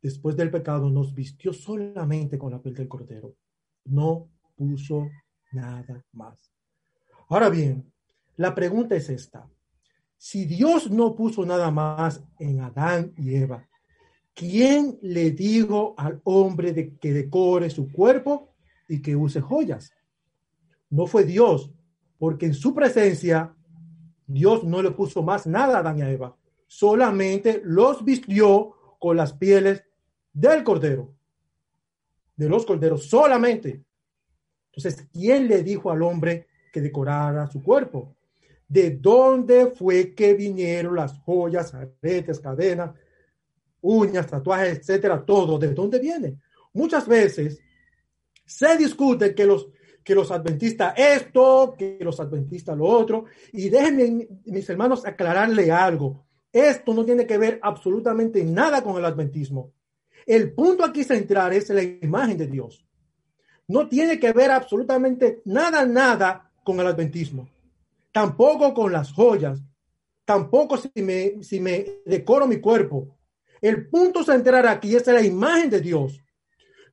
[0.00, 3.36] después del pecado nos vistió solamente con la piel del cordero.
[3.84, 5.10] No puso
[5.52, 6.50] nada más.
[7.28, 7.92] Ahora bien,
[8.36, 9.48] la pregunta es esta.
[10.16, 13.68] Si Dios no puso nada más en Adán y Eva,
[14.40, 18.54] ¿quién le dijo al hombre que decore su cuerpo
[18.88, 19.92] y que use joyas?
[20.88, 21.70] No fue Dios,
[22.18, 23.54] porque en su presencia
[24.26, 26.34] Dios no le puso más nada a Adán Eva,
[26.66, 29.84] solamente los vistió con las pieles
[30.32, 31.12] del cordero,
[32.34, 33.84] de los corderos, solamente.
[34.72, 38.16] Entonces, ¿quién le dijo al hombre que decorara su cuerpo?
[38.66, 42.92] ¿De dónde fue que vinieron las joyas, aretes, cadenas,
[43.82, 45.24] uñas, tatuajes, etcétera?
[45.24, 46.38] Todo, ¿de dónde viene?
[46.72, 47.60] Muchas veces
[48.44, 49.68] se discute que los
[50.04, 53.26] que los adventistas esto, que los adventistas lo otro.
[53.52, 56.24] Y déjenme, mis hermanos, aclararle algo.
[56.52, 59.72] Esto no tiene que ver absolutamente nada con el adventismo.
[60.26, 62.84] El punto aquí central es la imagen de Dios.
[63.68, 67.48] No tiene que ver absolutamente nada, nada con el adventismo.
[68.12, 69.62] Tampoco con las joyas.
[70.24, 73.16] Tampoco si me, si me decoro mi cuerpo.
[73.60, 76.20] El punto central aquí es la imagen de Dios.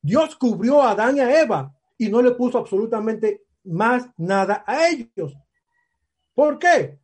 [0.02, 4.88] Dios cubrió a Adán y a Eva y no le puso absolutamente más nada a
[4.88, 5.36] ellos.
[6.34, 6.98] ¿Por qué?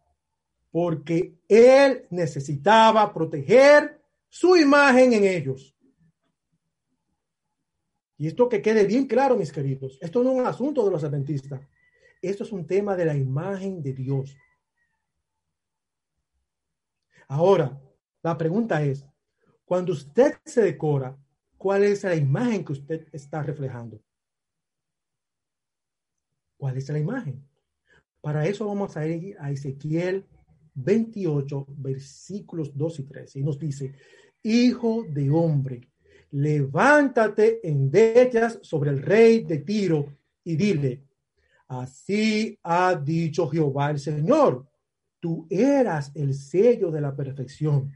[0.70, 5.74] Porque él necesitaba proteger su imagen en ellos.
[8.16, 11.04] Y esto que quede bien claro, mis queridos, esto no es un asunto de los
[11.04, 11.60] adventistas.
[12.22, 14.36] Esto es un tema de la imagen de Dios.
[17.28, 17.78] Ahora,
[18.22, 19.04] la pregunta es,
[19.64, 21.16] cuando usted se decora,
[21.56, 24.00] ¿cuál es la imagen que usted está reflejando?
[26.56, 27.42] ¿Cuál es la imagen?
[28.20, 30.24] Para eso vamos a ir a Ezequiel
[30.74, 33.36] 28, versículos 2 y 3.
[33.36, 33.94] Y nos dice,
[34.42, 35.88] Hijo de hombre,
[36.30, 40.06] levántate en dechas sobre el rey de Tiro
[40.42, 41.04] y dile,
[41.66, 44.66] Así ha dicho Jehová el Señor.
[45.18, 47.90] Tú eras el sello de la perfección,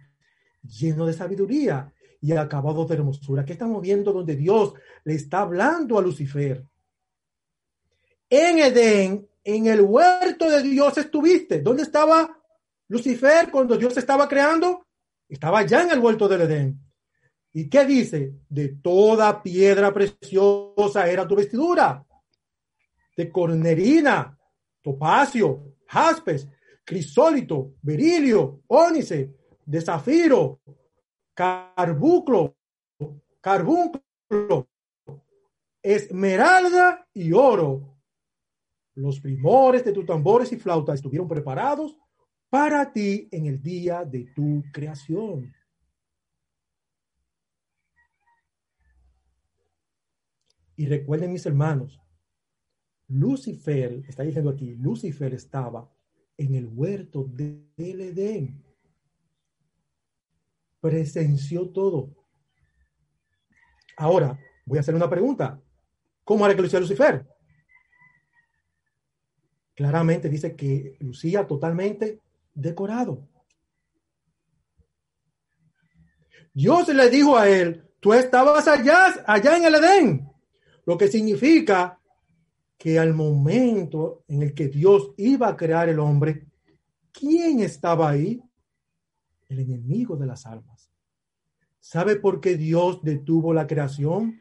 [0.63, 3.45] lleno de sabiduría y acabado de hermosura.
[3.45, 6.65] ¿Qué estamos viendo donde Dios le está hablando a Lucifer?
[8.29, 11.61] En Edén, en el huerto de Dios estuviste.
[11.61, 12.39] ¿Dónde estaba
[12.89, 14.87] Lucifer cuando Dios estaba creando?
[15.29, 16.81] Estaba ya en el huerto del Edén.
[17.53, 18.35] ¿Y qué dice?
[18.49, 22.05] De toda piedra preciosa era tu vestidura.
[23.17, 24.39] De cornerina,
[24.83, 26.47] topacio, jaspes,
[26.85, 29.38] crisólito, berilio, ónice,
[29.69, 30.63] de zafiro,
[31.35, 32.57] carbunclo,
[33.39, 34.67] carbunclo,
[35.83, 37.95] esmeralda y oro.
[38.95, 41.95] Los primores de tus tambores y flautas estuvieron preparados
[42.49, 45.53] para ti en el día de tu creación.
[50.77, 52.01] Y recuerden mis hermanos,
[53.09, 55.93] Lucifer, está diciendo aquí, Lucifer estaba
[56.39, 58.68] en el huerto del Edén.
[60.81, 62.11] Presenció todo.
[63.97, 65.61] Ahora, voy a hacer una pregunta.
[66.25, 67.27] ¿Cómo era que lucía Lucifer?
[69.75, 72.21] Claramente dice que lucía totalmente
[72.55, 73.29] decorado.
[76.53, 80.29] Dios le dijo a él, tú estabas allá, allá en el Edén,
[80.85, 82.01] lo que significa
[82.77, 86.47] que al momento en el que Dios iba a crear el hombre,
[87.13, 88.43] ¿quién estaba ahí?
[89.49, 90.91] El enemigo de las almas.
[91.81, 94.41] ¿Sabe por qué Dios detuvo la creación?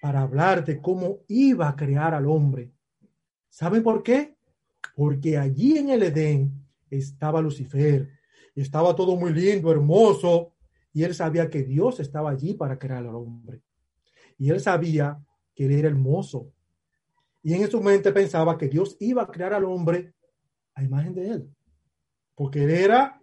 [0.00, 2.72] Para hablar de cómo iba a crear al hombre.
[3.48, 4.36] ¿Sabe por qué?
[4.96, 6.52] Porque allí en el Edén
[6.90, 8.10] estaba Lucifer,
[8.54, 10.52] estaba todo muy lindo, hermoso,
[10.92, 13.62] y él sabía que Dios estaba allí para crear al hombre.
[14.38, 15.18] Y él sabía
[15.54, 16.52] que él era hermoso,
[17.44, 20.14] y en su mente pensaba que Dios iba a crear al hombre
[20.74, 21.54] a imagen de él,
[22.34, 23.20] porque él era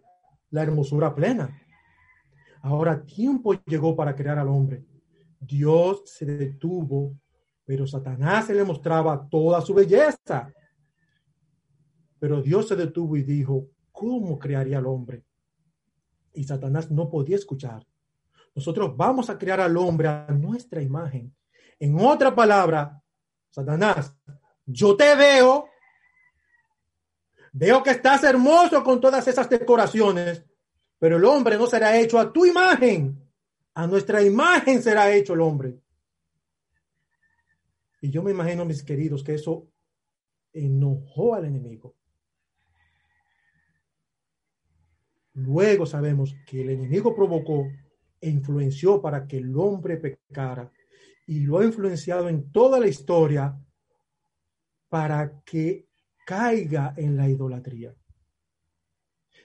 [0.51, 1.59] la hermosura plena.
[2.61, 4.85] Ahora tiempo llegó para crear al hombre.
[5.39, 7.17] Dios se detuvo,
[7.65, 10.53] pero Satanás se le mostraba toda su belleza.
[12.19, 15.23] Pero Dios se detuvo y dijo, ¿cómo crearía al hombre?
[16.33, 17.85] Y Satanás no podía escuchar.
[18.53, 21.33] Nosotros vamos a crear al hombre a nuestra imagen.
[21.79, 23.01] En otra palabra,
[23.49, 24.15] Satanás,
[24.65, 25.65] yo te veo,
[27.51, 30.43] veo que estás hermoso con todas esas decoraciones,
[30.97, 33.21] pero el hombre no será hecho a tu imagen,
[33.73, 35.79] a nuestra imagen será hecho el hombre.
[38.01, 39.67] Y yo me imagino, mis queridos, que eso
[40.53, 41.95] enojó al enemigo.
[45.33, 47.67] Luego sabemos que el enemigo provocó
[48.19, 50.71] e influenció para que el hombre pecara
[51.25, 53.57] y lo ha influenciado en toda la historia
[54.89, 55.87] para que
[56.31, 57.93] caiga en la idolatría.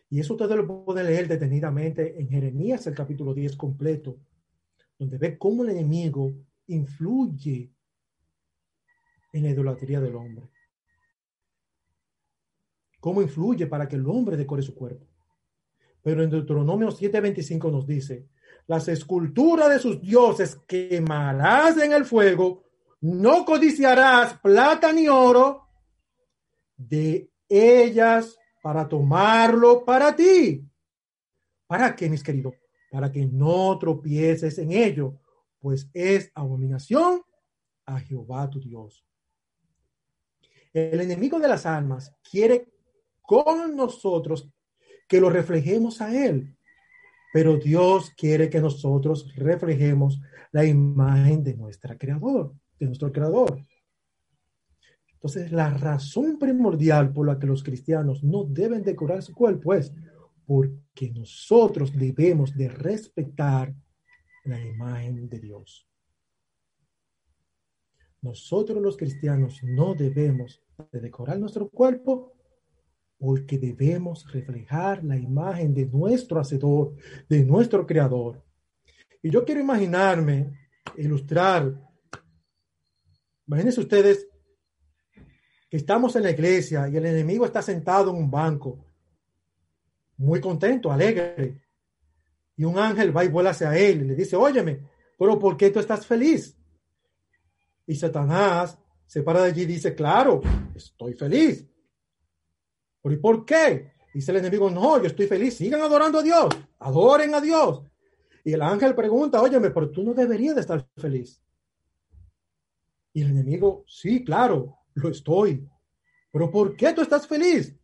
[0.08, 4.20] Y eso ustedes lo pueden leer detenidamente en Jeremías, el capítulo 10 completo,
[4.96, 6.32] donde ve cómo el enemigo
[6.68, 7.72] influye
[9.32, 10.48] en la idolatría del hombre.
[13.00, 15.08] Cómo influye para que el hombre decore su cuerpo.
[16.04, 18.28] Pero en Deuteronomio 7:25 nos dice,
[18.68, 22.62] las esculturas de sus dioses quemarás en el fuego,
[23.00, 25.65] no codiciarás plata ni oro
[26.76, 30.64] de ellas para tomarlo para ti.
[31.66, 32.54] ¿Para qué, mis queridos?
[32.90, 35.20] Para que no tropieces en ello,
[35.60, 37.22] pues es abominación
[37.86, 39.04] a Jehová tu Dios.
[40.72, 42.68] El enemigo de las almas quiere
[43.22, 44.48] con nosotros
[45.08, 46.56] que lo reflejemos a él,
[47.32, 50.20] pero Dios quiere que nosotros reflejemos
[50.52, 53.60] la imagen de nuestra creador, de nuestro creador.
[55.26, 59.92] Entonces, la razón primordial por la que los cristianos no deben decorar su cuerpo es
[60.46, 63.74] porque nosotros debemos de respetar
[64.44, 65.84] la imagen de Dios.
[68.22, 70.62] Nosotros los cristianos no debemos
[70.92, 72.32] de decorar nuestro cuerpo
[73.18, 76.94] porque debemos reflejar la imagen de nuestro Hacedor,
[77.28, 78.44] de nuestro Creador.
[79.20, 80.52] Y yo quiero imaginarme,
[80.96, 81.82] ilustrar,
[83.44, 84.28] imagínense ustedes
[85.68, 88.84] que estamos en la iglesia y el enemigo está sentado en un banco,
[90.18, 91.60] muy contento, alegre,
[92.56, 94.80] y un ángel va y vuela hacia él y le dice, óyeme,
[95.18, 96.56] pero ¿por qué tú estás feliz?
[97.86, 100.40] Y Satanás se para de allí y dice, claro,
[100.74, 101.66] estoy feliz
[103.12, 103.92] ¿Y por qué?
[104.12, 106.48] Dice el enemigo, no, yo estoy feliz, sigan adorando a Dios,
[106.78, 107.82] adoren a Dios.
[108.44, 111.42] Y el ángel pregunta, óyeme, pero tú no deberías de estar feliz.
[113.12, 115.68] Y el enemigo, sí, claro, lo estoy,
[116.32, 117.74] pero ¿por qué tú estás feliz?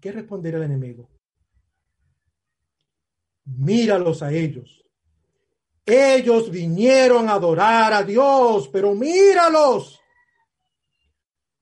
[0.00, 1.08] ¿Qué responderá el enemigo?
[3.44, 4.84] Míralos a ellos.
[5.84, 10.00] Ellos vinieron a adorar a Dios, pero míralos.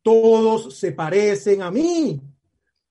[0.03, 2.21] Todos se parecen a mí.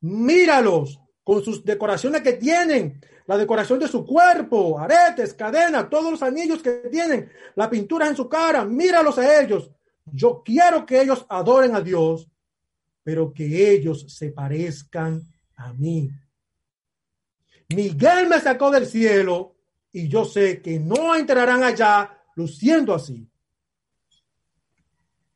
[0.02, 6.24] Míralos con sus decoraciones que tienen, la decoración de su cuerpo, aretes, cadenas, todos los
[6.24, 9.70] anillos que tienen, la pintura en su cara, míralos a ellos.
[10.12, 12.30] Yo quiero que ellos adoren a Dios,
[13.04, 15.22] pero que ellos se parezcan
[15.56, 16.10] a mí.
[17.70, 19.56] Miguel me sacó del cielo
[19.92, 23.30] y yo sé que no entrarán allá luciendo así.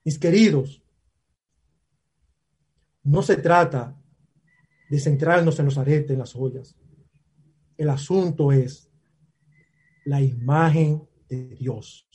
[0.03, 0.81] Mis queridos,
[3.03, 3.95] no se trata
[4.89, 6.75] de centrarnos en los aretes, en las joyas.
[7.77, 8.89] El asunto es
[10.05, 12.07] la imagen de Dios.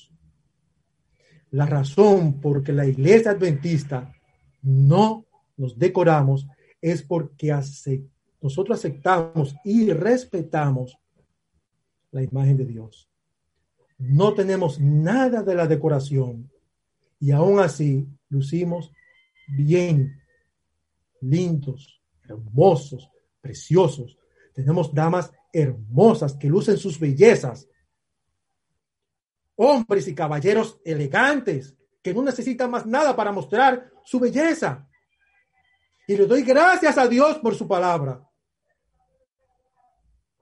[1.51, 4.15] La razón por que la iglesia adventista
[4.63, 5.27] no
[5.57, 6.47] nos decoramos
[6.81, 7.55] es porque
[8.41, 10.99] nosotros aceptamos y respetamos
[12.11, 13.09] la imagen de Dios.
[13.99, 16.51] No tenemos nada de la decoración
[17.19, 18.93] y aún así lucimos
[19.49, 20.21] bien,
[21.21, 24.19] lindos, hermosos, preciosos.
[24.53, 27.69] Tenemos damas hermosas que lucen sus bellezas.
[29.57, 34.87] Hombres y caballeros elegantes que no necesitan más nada para mostrar su belleza.
[36.07, 38.23] Y le doy gracias a Dios por su palabra.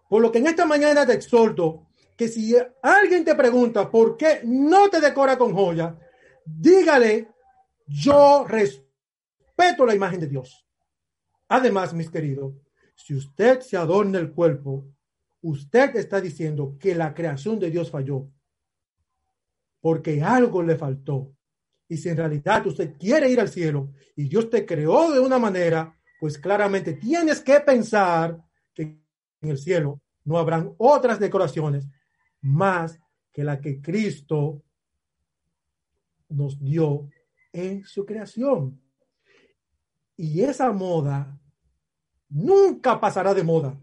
[0.09, 1.87] Por lo que en esta mañana te exhorto
[2.17, 5.99] que si alguien te pregunta por qué no te decora con joya,
[6.45, 7.29] dígale,
[7.87, 10.67] yo respeto la imagen de Dios.
[11.49, 12.55] Además, mis queridos,
[12.95, 14.87] si usted se adorna el cuerpo,
[15.43, 18.29] usted está diciendo que la creación de Dios falló,
[19.85, 21.37] porque algo le faltó.
[21.87, 25.39] Y si en realidad usted quiere ir al cielo y Dios te creó de una
[25.39, 28.83] manera, pues claramente tienes que pensar que
[29.43, 31.87] en el cielo no habrán otras decoraciones
[32.41, 32.99] más
[33.31, 34.63] que la que Cristo
[36.31, 37.11] nos dio
[37.53, 38.81] en su creación.
[40.17, 41.39] Y esa moda
[42.31, 43.79] nunca pasará de moda.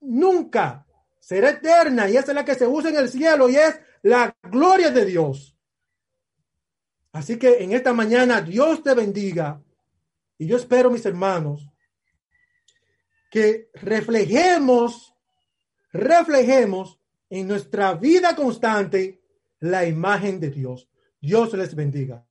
[0.00, 0.86] Nunca.
[1.20, 4.36] Será eterna y esa es la que se usa en el cielo y es la
[4.42, 5.56] gloria de Dios.
[7.12, 9.60] Así que en esta mañana Dios te bendiga
[10.38, 11.68] y yo espero, mis hermanos,
[13.30, 15.14] que reflejemos,
[15.92, 19.20] reflejemos en nuestra vida constante
[19.60, 20.88] la imagen de Dios.
[21.20, 22.24] Dios les bendiga.